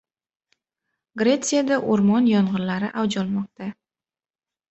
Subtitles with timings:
[1.21, 3.67] Gresiyada o‘rmon yong‘inlari avj olmoqda